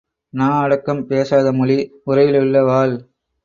நா 0.33 0.47
அடக்கம் 0.61 1.03
பேசாத 1.07 1.51
மொழி 1.51 1.77
உறையிலுள்ள 2.05 2.63
வாள். 2.63 2.95